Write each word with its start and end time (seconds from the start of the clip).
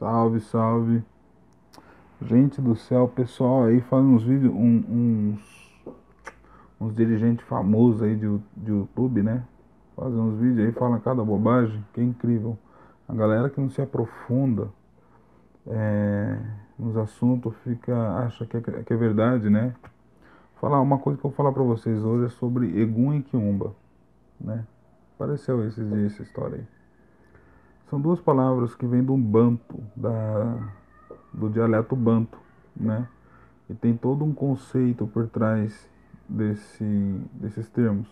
Salve, 0.00 0.40
salve. 0.40 1.04
Gente 2.22 2.58
do 2.58 2.74
céu, 2.74 3.06
pessoal 3.06 3.64
aí 3.64 3.82
faz 3.82 4.02
uns 4.02 4.22
vídeos, 4.22 4.50
um, 4.50 4.82
uns, 4.88 5.92
uns 6.80 6.94
dirigentes 6.94 7.46
famosos 7.46 8.02
aí 8.02 8.16
de, 8.16 8.40
de 8.56 8.70
YouTube, 8.70 9.22
né? 9.22 9.44
Fazem 9.94 10.18
uns 10.18 10.38
vídeos 10.38 10.66
aí, 10.66 10.72
falam 10.72 10.98
cada 11.00 11.22
bobagem, 11.22 11.84
que 11.92 12.00
é 12.00 12.04
incrível. 12.04 12.56
A 13.06 13.14
galera 13.14 13.50
que 13.50 13.60
não 13.60 13.68
se 13.68 13.82
aprofunda 13.82 14.70
é, 15.66 16.38
nos 16.78 16.96
assuntos 16.96 17.54
fica, 17.58 17.94
acha 18.24 18.46
que 18.46 18.56
é, 18.56 18.60
que 18.60 18.94
é 18.94 18.96
verdade, 18.96 19.50
né? 19.50 19.74
Falar 20.62 20.80
uma 20.80 20.96
coisa 20.96 21.20
que 21.20 21.26
eu 21.26 21.30
vou 21.30 21.36
falar 21.36 21.52
pra 21.52 21.62
vocês 21.62 22.02
hoje 22.02 22.24
é 22.24 22.30
sobre 22.30 22.80
Egum 22.80 23.12
e 23.12 23.22
Quiumba, 23.22 23.74
né? 24.40 24.66
Apareceu 25.14 25.62
esses 25.66 25.86
dias 25.86 26.14
essa 26.14 26.22
história 26.22 26.56
aí. 26.56 26.79
São 27.90 28.00
duas 28.00 28.20
palavras 28.20 28.72
que 28.72 28.86
vêm 28.86 29.02
do 29.02 29.16
banto, 29.16 29.82
da, 29.96 30.56
do 31.34 31.50
dialeto 31.50 31.96
banto, 31.96 32.38
né? 32.76 33.08
E 33.68 33.74
tem 33.74 33.96
todo 33.96 34.24
um 34.24 34.32
conceito 34.32 35.08
por 35.08 35.26
trás 35.26 35.90
desse, 36.28 37.20
desses 37.32 37.68
termos. 37.68 38.06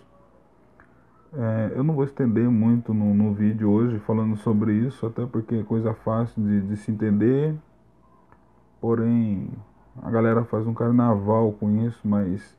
É, 1.33 1.73
eu 1.77 1.85
não 1.85 1.95
vou 1.95 2.03
estender 2.03 2.51
muito 2.51 2.93
no, 2.93 3.15
no, 3.15 3.33
vídeo 3.33 3.71
hoje 3.71 4.01
falando 4.01 4.37
sobre 4.39 4.73
isso, 4.73 5.07
até 5.07 5.25
porque 5.25 5.55
é 5.55 5.63
coisa 5.63 5.95
fácil 5.95 6.43
de, 6.43 6.61
de 6.63 6.77
se 6.77 6.91
entender. 6.91 7.55
Porém, 8.81 9.49
a 10.03 10.11
galera 10.11 10.43
faz 10.43 10.67
um 10.67 10.75
carnaval 10.75 11.53
com 11.53 11.87
isso, 11.87 12.01
mas 12.03 12.59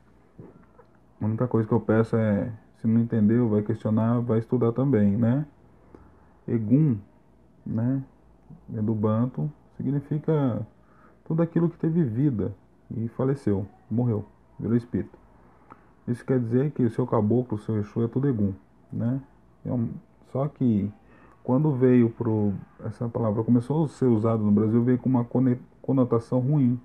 a 1.20 1.26
única 1.26 1.46
coisa 1.46 1.68
que 1.68 1.74
eu 1.74 1.80
peço 1.80 2.16
é, 2.16 2.50
se 2.78 2.86
não 2.86 2.98
entendeu, 2.98 3.46
vai 3.50 3.60
questionar, 3.60 4.20
vai 4.20 4.38
estudar 4.38 4.72
também, 4.72 5.18
né? 5.18 5.44
Egum 6.48 6.96
né? 7.64 8.02
É 8.74 8.82
do 8.82 8.94
banto, 8.94 9.50
significa 9.76 10.66
tudo 11.24 11.42
aquilo 11.42 11.68
que 11.68 11.78
teve 11.78 12.02
vida 12.02 12.52
e 12.90 13.08
faleceu, 13.08 13.66
morreu, 13.90 14.24
virou 14.58 14.76
espírito. 14.76 15.18
Isso 16.08 16.24
quer 16.24 16.40
dizer 16.40 16.72
que 16.72 16.82
o 16.82 16.90
seu 16.90 17.06
caboclo, 17.06 17.56
o 17.56 17.60
seu 17.60 17.78
Exu 17.78 18.02
é 18.02 18.08
tudo 18.08 18.28
Egum, 18.28 18.52
né? 18.92 19.20
É 19.64 19.70
só 20.32 20.48
que 20.48 20.90
quando 21.42 21.72
veio 21.72 22.10
pro 22.10 22.52
essa 22.84 23.08
palavra 23.08 23.42
começou 23.44 23.84
a 23.84 23.88
ser 23.88 24.06
usada 24.06 24.42
no 24.42 24.50
Brasil, 24.50 24.82
veio 24.82 24.98
com 24.98 25.08
uma 25.08 25.26
conotação 25.80 26.40
ruim, 26.40 26.80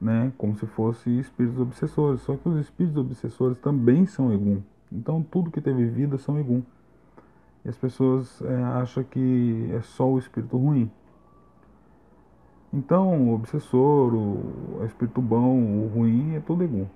né? 0.00 0.32
Como 0.38 0.56
se 0.56 0.66
fosse 0.66 1.10
espíritos 1.18 1.60
obsessores. 1.60 2.22
Só 2.22 2.36
que 2.36 2.48
os 2.48 2.58
espíritos 2.58 2.96
obsessores 2.96 3.58
também 3.58 4.06
são 4.06 4.32
Egum. 4.32 4.62
Então 4.90 5.22
tudo 5.22 5.50
que 5.50 5.60
teve 5.60 5.86
vida 5.86 6.18
são 6.18 6.38
Egum. 6.38 6.62
E 7.64 7.68
as 7.68 7.76
pessoas 7.76 8.40
é, 8.42 8.62
acham 8.62 9.04
que 9.04 9.70
é 9.72 9.82
só 9.82 10.08
o 10.08 10.18
espírito 10.18 10.56
ruim. 10.56 10.90
Então, 12.72 13.28
o 13.28 13.34
obsessor, 13.34 14.14
o 14.14 14.84
espírito 14.84 15.20
bom, 15.20 15.84
o 15.84 15.88
ruim 15.88 16.34
é 16.34 16.40
tudo 16.40 16.62
igual. 16.64 16.88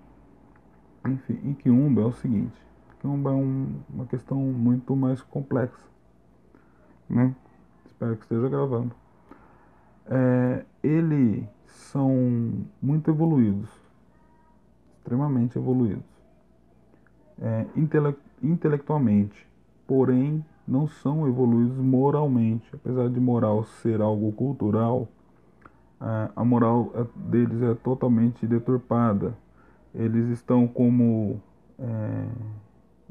Enfim, 1.06 1.38
em 1.42 1.52
Kiumba 1.52 2.02
é 2.02 2.04
o 2.04 2.12
seguinte: 2.12 2.54
Kiumba 3.00 3.30
é 3.30 3.34
um, 3.34 3.80
uma 3.92 4.06
questão 4.06 4.38
muito 4.38 4.94
mais 4.94 5.20
complexa. 5.20 5.86
Né? 7.08 7.34
Espero 7.86 8.16
que 8.16 8.22
esteja 8.22 8.48
gravando. 8.48 8.94
É, 10.06 10.64
eles 10.82 11.44
são 11.66 12.64
muito 12.80 13.10
evoluídos, 13.10 13.68
extremamente 14.98 15.58
evoluídos, 15.58 16.04
é, 17.40 17.66
intele 17.76 18.14
intelectualmente, 18.42 19.46
porém 19.86 20.44
não 20.66 20.86
são 20.86 21.26
evoluídos 21.26 21.76
moralmente. 21.78 22.68
Apesar 22.74 23.08
de 23.08 23.20
moral 23.20 23.64
ser 23.64 24.00
algo 24.00 24.32
cultural, 24.32 25.08
a 26.34 26.44
moral 26.44 26.92
deles 27.14 27.62
é 27.62 27.74
totalmente 27.74 28.46
deturpada. 28.46 29.34
Eles 29.94 30.28
estão 30.28 30.66
como. 30.66 31.40
É, 31.78 32.26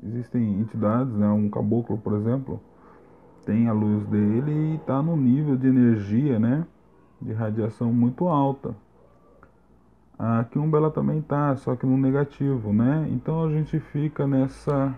existem 0.06 0.60
entidades, 0.60 1.14
né? 1.14 1.28
um 1.30 1.50
caboclo, 1.50 1.98
por 1.98 2.14
exemplo, 2.14 2.60
tem 3.46 3.68
a 3.68 3.74
luz 3.74 4.06
dele 4.08 4.52
e 4.52 4.76
está 4.76 5.02
no 5.02 5.16
nível 5.16 5.56
de 5.56 5.68
energia, 5.68 6.40
né? 6.40 6.66
de 7.22 7.34
radiação 7.34 7.92
muito 7.92 8.28
alta. 8.28 8.76
A 10.20 10.44
Kiumbela 10.46 10.92
também 10.92 11.20
está, 11.20 11.56
só 11.56 11.76
que 11.76 11.86
no 11.86 11.98
negativo, 11.98 12.72
né? 12.72 13.08
Então 13.12 13.44
a 13.44 13.50
gente 13.50 13.80
fica 13.80 14.28
nessa 14.28 14.94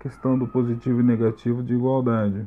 questão 0.00 0.38
do 0.38 0.46
positivo 0.46 1.00
e 1.00 1.02
negativo 1.02 1.62
de 1.62 1.74
igualdade. 1.74 2.46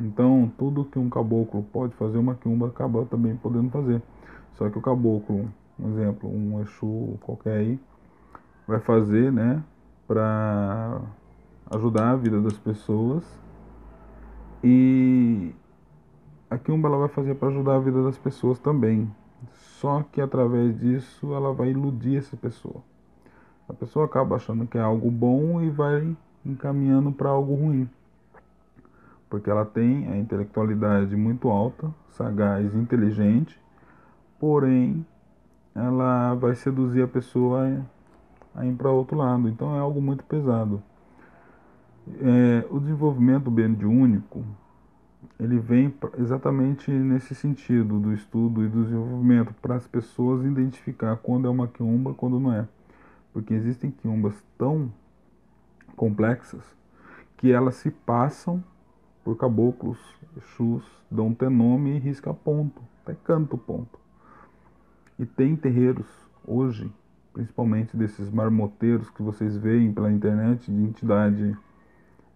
Então, 0.00 0.50
tudo 0.56 0.84
que 0.84 0.98
um 0.98 1.10
caboclo 1.10 1.62
pode 1.72 1.94
fazer, 1.94 2.18
uma 2.18 2.34
quiumba 2.34 2.68
acaba 2.68 3.04
também 3.06 3.36
podendo 3.36 3.70
fazer. 3.70 4.02
Só 4.54 4.68
que 4.70 4.78
o 4.78 4.80
caboclo, 4.80 5.48
um 5.78 5.88
exemplo, 5.90 6.30
um 6.30 6.60
Exu 6.60 7.18
qualquer 7.20 7.58
aí, 7.58 7.80
vai 8.66 8.80
fazer, 8.80 9.32
né, 9.32 9.62
para 10.06 11.00
ajudar 11.70 12.10
a 12.10 12.16
vida 12.16 12.40
das 12.40 12.58
pessoas. 12.58 13.24
E 14.62 15.54
a 16.48 16.58
quiumba 16.58 16.88
ela 16.88 16.98
vai 16.98 17.08
fazer 17.08 17.34
para 17.34 17.48
ajudar 17.48 17.76
a 17.76 17.80
vida 17.80 18.02
das 18.02 18.18
pessoas 18.18 18.58
também. 18.58 19.10
Só 19.52 20.02
que 20.02 20.20
através 20.20 20.78
disso 20.78 21.34
ela 21.34 21.52
vai 21.52 21.70
iludir 21.70 22.16
essa 22.16 22.36
pessoa. 22.36 22.82
A 23.68 23.72
pessoa 23.72 24.04
acaba 24.04 24.36
achando 24.36 24.66
que 24.66 24.76
é 24.76 24.80
algo 24.80 25.10
bom 25.10 25.60
e 25.62 25.70
vai 25.70 26.16
encaminhando 26.44 27.12
para 27.12 27.28
algo 27.28 27.54
ruim. 27.54 27.88
Porque 29.28 29.48
ela 29.48 29.64
tem 29.64 30.08
a 30.08 30.16
intelectualidade 30.16 31.14
muito 31.14 31.48
alta, 31.48 31.92
sagaz, 32.10 32.74
inteligente, 32.74 33.60
porém 34.38 35.06
ela 35.74 36.34
vai 36.34 36.54
seduzir 36.54 37.02
a 37.02 37.08
pessoa 37.08 37.84
a 38.54 38.66
ir 38.66 38.74
para 38.74 38.90
outro 38.90 39.16
lado. 39.16 39.48
Então 39.48 39.74
é 39.76 39.78
algo 39.78 40.00
muito 40.00 40.24
pesado. 40.24 40.82
É, 42.20 42.66
o 42.70 42.80
desenvolvimento 42.80 43.48
único 43.48 44.44
ele 45.38 45.58
vem 45.58 45.94
exatamente 46.18 46.90
nesse 46.90 47.34
sentido 47.34 47.98
do 47.98 48.12
estudo 48.12 48.64
e 48.64 48.68
do 48.68 48.84
desenvolvimento 48.84 49.54
para 49.54 49.74
as 49.74 49.86
pessoas 49.86 50.44
identificar 50.44 51.16
quando 51.16 51.46
é 51.46 51.50
uma 51.50 51.66
quiumba, 51.66 52.12
quando 52.12 52.38
não 52.38 52.52
é. 52.52 52.68
Porque 53.32 53.54
existem 53.54 53.90
quiumbas 53.90 54.34
tão 54.58 54.92
complexas 56.00 56.64
que 57.36 57.52
elas 57.52 57.74
se 57.74 57.90
passam 57.90 58.64
por 59.22 59.36
caboclos, 59.36 59.98
exus, 60.34 60.82
dão 61.10 61.28
até 61.32 61.46
nome 61.50 61.90
e 61.94 61.98
risca 61.98 62.32
ponto, 62.32 62.80
até 63.02 63.14
canto 63.22 63.58
ponto. 63.58 64.00
E 65.18 65.26
tem 65.26 65.54
terreiros 65.54 66.06
hoje, 66.46 66.90
principalmente 67.34 67.98
desses 67.98 68.30
marmoteiros 68.30 69.10
que 69.10 69.22
vocês 69.22 69.58
veem 69.58 69.92
pela 69.92 70.10
internet 70.10 70.72
de 70.72 70.82
entidade 70.82 71.54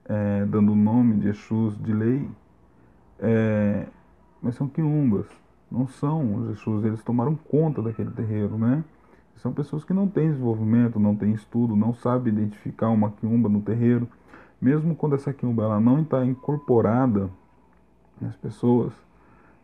é, 0.05 0.45
dando 0.45 0.75
nome 0.77 1.21
de 1.21 1.29
Exus 1.29 1.83
de 1.83 1.91
lei, 1.91 2.29
é, 3.19 3.87
mas 4.43 4.57
são 4.57 4.69
quiumbas, 4.69 5.27
não 5.71 5.89
são 5.89 6.35
os 6.35 6.51
Exus, 6.51 6.85
eles 6.85 7.03
tomaram 7.03 7.35
conta 7.35 7.81
daquele 7.81 8.11
terreiro, 8.11 8.59
né? 8.59 8.85
São 9.37 9.53
pessoas 9.53 9.85
que 9.85 9.93
não 9.93 10.09
têm 10.09 10.31
desenvolvimento, 10.31 10.99
não 10.99 11.15
têm 11.15 11.33
estudo, 11.33 11.77
não 11.77 11.93
sabem 11.93 12.33
identificar 12.33 12.89
uma 12.89 13.11
quiumba 13.11 13.49
no 13.49 13.61
terreiro. 13.61 14.09
Mesmo 14.61 14.95
quando 14.95 15.15
essa 15.15 15.33
quiumba 15.33 15.65
ela 15.65 15.81
não 15.81 16.01
está 16.01 16.25
incorporada 16.25 17.29
nas 18.21 18.37
pessoas, 18.37 18.93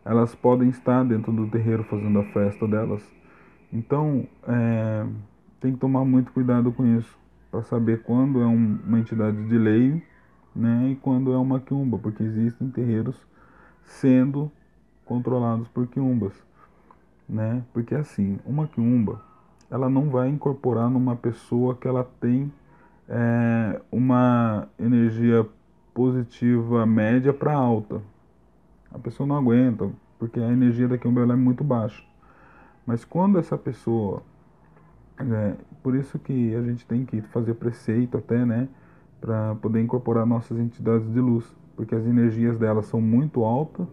elas 0.03 0.35
podem 0.35 0.69
estar 0.69 1.03
dentro 1.03 1.31
do 1.31 1.47
terreiro 1.47 1.83
fazendo 1.83 2.19
a 2.19 2.23
festa 2.25 2.67
delas. 2.67 3.03
Então, 3.71 4.27
é, 4.47 5.05
tem 5.59 5.73
que 5.73 5.79
tomar 5.79 6.03
muito 6.03 6.31
cuidado 6.31 6.71
com 6.71 6.85
isso, 6.85 7.17
para 7.49 7.63
saber 7.63 8.03
quando 8.03 8.41
é 8.41 8.45
um, 8.45 8.79
uma 8.85 8.99
entidade 8.99 9.47
de 9.47 9.57
lei 9.57 10.03
né, 10.55 10.89
e 10.91 10.95
quando 10.95 11.33
é 11.33 11.37
uma 11.37 11.59
quiumba, 11.59 11.97
porque 11.97 12.23
existem 12.23 12.69
terreiros 12.69 13.15
sendo 13.83 14.51
controlados 15.05 15.67
por 15.69 15.87
quiumbas. 15.87 16.33
Né? 17.27 17.63
Porque 17.73 17.95
assim, 17.95 18.39
uma 18.45 18.67
quiumba 18.67 19.21
ela 19.71 19.89
não 19.89 20.09
vai 20.09 20.27
incorporar 20.27 20.89
numa 20.89 21.15
pessoa 21.15 21.73
que 21.75 21.87
ela 21.87 22.03
tem 22.19 22.51
é, 23.07 23.81
uma 23.89 24.67
energia 24.77 25.47
positiva 25.93 26.85
média 26.85 27.31
para 27.31 27.53
alta. 27.53 28.01
A 28.93 28.99
pessoa 28.99 29.25
não 29.25 29.37
aguenta, 29.37 29.89
porque 30.19 30.41
a 30.41 30.51
energia 30.51 30.89
da 30.89 30.97
Kimbel 30.97 31.31
é 31.31 31.35
muito 31.37 31.63
baixa. 31.63 32.03
Mas 32.85 33.05
quando 33.05 33.39
essa 33.39 33.57
pessoa. 33.57 34.21
É, 35.17 35.55
por 35.81 35.95
isso 35.95 36.19
que 36.19 36.53
a 36.55 36.61
gente 36.61 36.85
tem 36.85 37.05
que 37.05 37.21
fazer 37.21 37.53
preceito 37.53 38.17
até, 38.17 38.43
né? 38.45 38.67
Para 39.21 39.55
poder 39.55 39.81
incorporar 39.81 40.25
nossas 40.25 40.59
entidades 40.59 41.09
de 41.13 41.19
luz. 41.21 41.45
Porque 41.77 41.95
as 41.95 42.05
energias 42.05 42.59
delas 42.59 42.87
são 42.87 42.99
muito 42.99 43.45
altas 43.45 43.87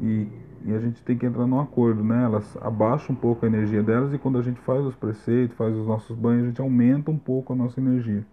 e 0.00 0.26
e 0.64 0.72
a 0.72 0.78
gente 0.80 1.02
tem 1.02 1.16
que 1.16 1.26
entrar 1.26 1.46
num 1.46 1.60
acordo, 1.60 2.02
né? 2.02 2.24
Elas 2.24 2.56
abaixam 2.62 3.14
um 3.14 3.18
pouco 3.18 3.44
a 3.44 3.48
energia 3.48 3.82
delas 3.82 4.14
e 4.14 4.18
quando 4.18 4.38
a 4.38 4.42
gente 4.42 4.58
faz 4.60 4.84
os 4.84 4.94
preceitos, 4.94 5.54
faz 5.56 5.76
os 5.76 5.86
nossos 5.86 6.16
banhos, 6.16 6.44
a 6.44 6.46
gente 6.48 6.60
aumenta 6.60 7.10
um 7.10 7.18
pouco 7.18 7.52
a 7.52 7.56
nossa 7.56 7.78
energia, 7.78 8.24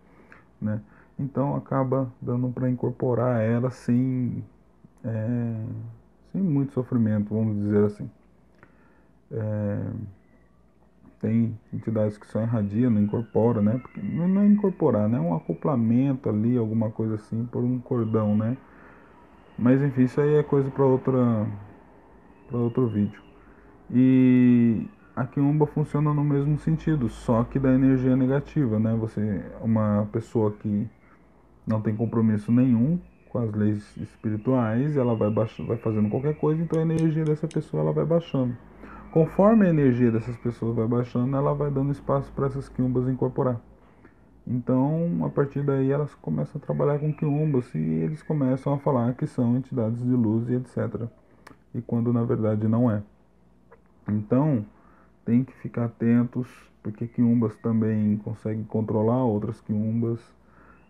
né? 0.61 0.81
Então 1.19 1.55
acaba 1.57 2.09
dando 2.21 2.47
para 2.49 2.69
incorporar 2.69 3.41
ela 3.41 3.69
sem, 3.69 4.43
é, 5.03 5.65
sem 6.31 6.41
muito 6.41 6.71
sofrimento, 6.71 7.33
vamos 7.33 7.57
dizer 7.57 7.83
assim. 7.83 8.09
É, 9.29 9.91
tem 11.19 11.59
entidades 11.73 12.17
que 12.17 12.25
só 12.27 12.41
irradia, 12.41 12.89
não 12.89 13.01
incorpora, 13.01 13.61
né? 13.61 13.77
Porque 13.77 14.01
não 14.01 14.41
é 14.41 14.47
incorporar, 14.47 15.09
né? 15.09 15.17
É 15.17 15.21
um 15.21 15.35
acoplamento 15.35 16.29
ali, 16.29 16.57
alguma 16.57 16.89
coisa 16.89 17.15
assim, 17.15 17.45
por 17.45 17.61
um 17.61 17.77
cordão, 17.77 18.37
né? 18.37 18.55
Mas 19.59 19.81
enfim, 19.81 20.03
isso 20.03 20.19
aí 20.21 20.35
é 20.35 20.43
coisa 20.43 20.71
para 20.71 20.85
outra 20.85 21.45
para 22.51 22.59
outro 22.59 22.87
vídeo. 22.87 23.21
E 23.89 24.85
a 25.15 25.25
quiumba 25.25 25.65
funciona 25.65 26.13
no 26.13 26.23
mesmo 26.23 26.57
sentido, 26.59 27.09
só 27.09 27.43
que 27.43 27.57
da 27.57 27.73
energia 27.73 28.15
negativa, 28.15 28.77
né? 28.79 28.95
Você 28.95 29.43
uma 29.61 30.07
pessoa 30.11 30.51
que 30.51 30.87
não 31.65 31.81
tem 31.81 31.95
compromisso 31.95 32.51
nenhum 32.51 32.99
com 33.29 33.39
as 33.39 33.51
leis 33.53 33.95
espirituais, 33.97 34.97
ela 34.97 35.15
vai 35.15 35.29
baixando, 35.29 35.69
vai 35.69 35.77
fazendo 35.77 36.09
qualquer 36.09 36.35
coisa, 36.35 36.61
então 36.61 36.79
a 36.79 36.83
energia 36.83 37.23
dessa 37.23 37.47
pessoa 37.47 37.81
ela 37.81 37.93
vai 37.93 38.05
baixando. 38.05 38.55
Conforme 39.11 39.67
a 39.67 39.69
energia 39.69 40.11
dessas 40.11 40.35
pessoas 40.37 40.75
vai 40.75 40.87
baixando, 40.87 41.35
ela 41.35 41.53
vai 41.53 41.71
dando 41.71 41.91
espaço 41.91 42.31
para 42.33 42.47
essas 42.47 42.67
quiumbas 42.67 43.07
incorporar. 43.07 43.59
Então, 44.45 45.23
a 45.23 45.29
partir 45.29 45.61
daí, 45.63 45.91
elas 45.91 46.13
começam 46.15 46.59
a 46.61 46.65
trabalhar 46.65 46.99
com 46.99 47.13
quiumbas 47.13 47.73
e 47.75 47.79
eles 47.79 48.23
começam 48.23 48.73
a 48.73 48.77
falar 48.77 49.13
que 49.13 49.27
são 49.27 49.55
entidades 49.55 50.03
de 50.03 50.11
luz 50.11 50.49
e 50.49 50.55
etc. 50.55 51.09
E 51.73 51.81
quando 51.81 52.11
na 52.11 52.23
verdade 52.23 52.67
não 52.67 52.89
é. 52.89 53.01
Então, 54.07 54.65
tem 55.25 55.43
que 55.43 55.53
ficar 55.53 55.85
atentos, 55.85 56.47
porque 56.83 57.07
quiumbas 57.07 57.55
também 57.57 58.17
conseguem 58.17 58.63
controlar 58.63 59.23
outras 59.23 59.61
quiumbas. 59.61 60.19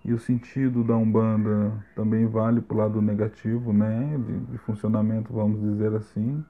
E 0.04 0.13
o 0.13 0.19
sentido 0.19 0.83
da 0.83 0.95
Umbanda 0.98 1.72
também 1.95 2.25
vale 2.25 2.60
para 2.60 2.75
o 2.75 2.78
lado 2.78 3.01
negativo, 3.01 3.72
né? 3.72 4.18
De, 4.18 4.39
de, 4.51 4.57
funcionamento, 4.60 5.31
vamos 5.31 5.62
dizer 5.62 5.94
assim. 5.94 6.44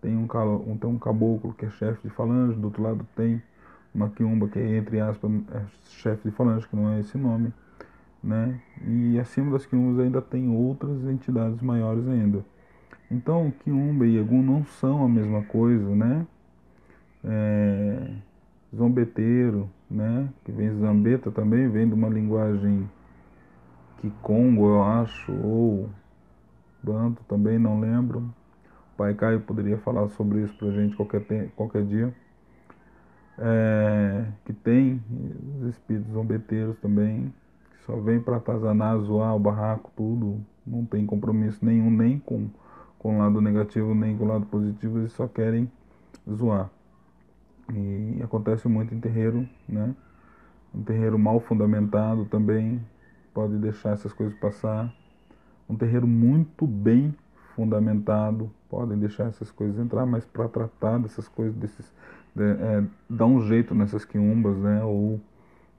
Tem 0.00 0.16
um, 0.16 0.28
tem 0.76 0.88
um 0.88 0.98
caboclo 0.98 1.52
que 1.52 1.66
é 1.66 1.70
chefe 1.70 2.06
de 2.06 2.14
falange, 2.14 2.56
do 2.56 2.66
outro 2.66 2.82
lado 2.82 3.04
tem 3.16 3.42
uma 3.92 4.08
quiumba 4.10 4.46
que 4.46 4.60
é, 4.60 4.76
entre 4.76 5.00
aspas, 5.00 5.30
é 5.52 5.64
chefe 5.82 6.28
de 6.28 6.36
falange, 6.36 6.68
que 6.68 6.76
não 6.76 6.92
é 6.92 7.00
esse 7.00 7.18
nome. 7.18 7.52
Né? 8.22 8.60
E 8.86 9.18
acima 9.18 9.50
das 9.52 9.66
quiumbas 9.66 9.98
ainda 9.98 10.22
tem 10.22 10.48
outras 10.48 11.02
entidades 11.04 11.60
maiores 11.60 12.06
ainda. 12.06 12.44
Então, 13.10 13.50
quiumba 13.64 14.06
e 14.06 14.18
egum 14.18 14.42
não 14.42 14.64
são 14.64 15.04
a 15.04 15.08
mesma 15.08 15.42
coisa, 15.44 15.88
né? 15.94 16.26
É, 17.24 18.10
zombeteiro, 18.74 19.68
né? 19.90 20.28
Que 20.44 20.52
vem 20.52 20.70
zambeta 20.78 21.30
também, 21.30 21.68
vem 21.68 21.88
de 21.88 21.94
uma 21.94 22.08
linguagem 22.08 22.88
que 23.98 24.10
Congo, 24.22 24.68
eu 24.68 24.82
acho, 24.82 25.32
ou 25.32 25.88
Banto 26.82 27.22
também, 27.24 27.58
não 27.58 27.80
lembro. 27.80 28.20
O 28.94 28.96
Pai 28.96 29.14
Caio 29.14 29.40
poderia 29.40 29.78
falar 29.78 30.08
sobre 30.10 30.42
isso 30.42 30.56
pra 30.56 30.70
gente 30.70 30.96
qualquer, 30.96 31.50
qualquer 31.56 31.84
dia. 31.84 32.14
É, 33.38 34.26
que 34.44 34.52
tem 34.52 35.02
os 35.60 35.68
espíritos 35.70 36.12
zombeteiros 36.12 36.76
também, 36.78 37.32
que 37.70 37.84
só 37.84 37.96
vem 37.96 38.20
para 38.20 38.36
atazanar, 38.36 38.98
zoar 38.98 39.34
o 39.34 39.38
barraco, 39.38 39.92
tudo. 39.96 40.40
Não 40.66 40.84
tem 40.84 41.06
compromisso 41.06 41.64
nenhum, 41.64 41.90
nem 41.90 42.18
com, 42.18 42.48
com 42.98 43.16
o 43.16 43.18
lado 43.18 43.40
negativo, 43.40 43.94
nem 43.94 44.16
com 44.16 44.24
o 44.24 44.28
lado 44.28 44.46
positivo, 44.46 44.98
eles 44.98 45.12
só 45.12 45.26
querem 45.28 45.70
zoar. 46.30 46.70
E 47.72 48.20
acontece 48.22 48.66
muito 48.68 48.94
em 48.94 49.00
terreiro, 49.00 49.48
né? 49.68 49.94
Um 50.74 50.82
terreiro 50.82 51.18
mal 51.18 51.40
fundamentado 51.40 52.24
também 52.26 52.80
pode 53.32 53.56
deixar 53.58 53.90
essas 53.90 54.12
coisas 54.12 54.36
passar. 54.38 54.92
Um 55.68 55.76
terreiro 55.76 56.06
muito 56.06 56.66
bem 56.66 57.14
fundamentado 57.54 58.50
podem 58.68 58.98
deixar 58.98 59.24
essas 59.24 59.50
coisas 59.50 59.78
entrar, 59.78 60.06
mas 60.06 60.24
para 60.24 60.48
tratar 60.48 60.98
dessas 60.98 61.28
coisas, 61.28 61.54
desses, 61.56 61.92
de, 62.34 62.44
é, 62.44 62.84
dar 63.08 63.26
um 63.26 63.40
jeito 63.42 63.74
nessas 63.74 64.04
quiumbas, 64.04 64.56
né? 64.58 64.82
Ou 64.84 65.20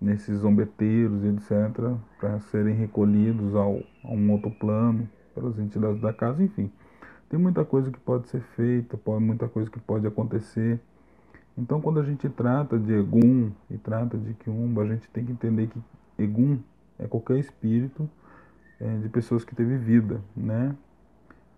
nesses 0.01 0.39
zombeteiros, 0.39 1.23
etc., 1.23 1.93
para 2.19 2.39
serem 2.39 2.75
recolhidos 2.75 3.55
ao, 3.55 3.81
a 4.03 4.11
um 4.11 4.31
outro 4.31 4.51
plano 4.51 5.09
pelas 5.35 5.59
entidades 5.59 6.01
da 6.01 6.13
casa, 6.13 6.43
enfim. 6.43 6.71
Tem 7.29 7.39
muita 7.39 7.63
coisa 7.63 7.91
que 7.91 7.99
pode 7.99 8.27
ser 8.27 8.41
feita, 8.41 8.97
pode, 8.97 9.23
muita 9.23 9.47
coisa 9.47 9.69
que 9.69 9.79
pode 9.79 10.07
acontecer. 10.07 10.79
Então, 11.55 11.79
quando 11.79 11.99
a 11.99 12.03
gente 12.03 12.27
trata 12.27 12.79
de 12.79 12.91
Egum 12.91 13.51
e 13.69 13.77
trata 13.77 14.17
de 14.17 14.33
Kiumba, 14.33 14.81
a 14.81 14.87
gente 14.87 15.07
tem 15.09 15.25
que 15.25 15.31
entender 15.31 15.67
que 15.67 15.79
Egum 16.17 16.57
é 16.97 17.05
qualquer 17.05 17.37
espírito 17.37 18.09
é, 18.79 18.97
de 18.97 19.09
pessoas 19.09 19.45
que 19.45 19.53
teve 19.53 19.77
vida, 19.77 20.21
né? 20.35 20.75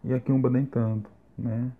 E 0.03 0.13
a 0.13 0.19
Kiumba 0.19 0.49
nem 0.49 0.65
tanto, 0.65 1.09
né? 1.37 1.71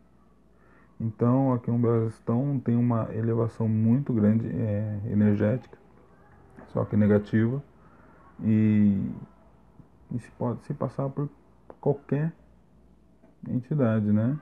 Então, 0.99 1.51
a 1.51 1.59
Kiumba 1.59 2.05
estão, 2.07 2.61
tem 2.63 2.77
uma 2.77 3.09
elevação 3.13 3.67
muito 3.67 4.13
grande 4.13 4.47
é, 4.47 4.99
energética, 5.07 5.77
só 6.67 6.85
que 6.85 6.95
negativa, 6.95 7.61
e, 8.39 9.01
e 10.11 10.19
se 10.19 10.31
pode 10.37 10.63
se 10.63 10.73
passar 10.73 11.09
por 11.09 11.27
qualquer 11.81 12.31
entidade, 13.47 14.11
né? 14.11 14.39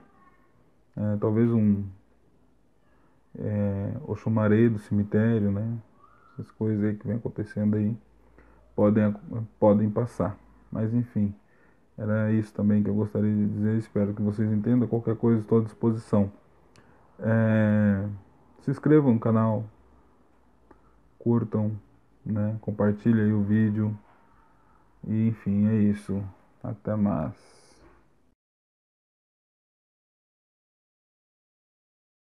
É, 0.96 1.18
talvez 1.18 1.50
um 1.52 1.84
é, 3.38 3.94
Oxumaré 4.08 4.70
do 4.70 4.80
cemitério, 4.80 5.52
né? 5.52 5.78
Essas 6.34 6.52
coisas 6.52 6.84
aí 6.84 6.96
que 6.96 7.08
vem 7.08 7.18
acontecendo 7.18 7.76
aí 7.76 7.96
podem, 8.76 9.16
podem 9.60 9.90
passar. 9.90 10.38
Mas 10.72 10.94
enfim, 10.94 11.34
era 11.98 12.32
isso 12.32 12.54
também 12.54 12.82
que 12.84 12.90
eu 12.90 12.96
gostaria 12.96 13.34
de 13.34 13.48
dizer. 13.48 13.78
Espero 13.78 14.14
que 14.14 14.22
vocês 14.22 14.52
entendam. 14.52 14.88
Qualquer 14.88 15.16
coisa 15.16 15.42
estou 15.42 15.60
à 15.60 15.64
disposição. 15.64 16.32
É, 17.20 18.08
se 18.62 18.72
inscrevam 18.72 19.14
no 19.14 19.20
canal, 19.20 19.66
curtam, 21.18 21.72
né? 22.26 22.58
Compartilhem 22.62 23.34
o 23.34 23.44
vídeo. 23.44 23.98
E 25.08 25.28
enfim, 25.28 25.68
é 25.68 25.76
isso. 25.76 26.24
Até 26.64 26.96
mais. 26.96 27.59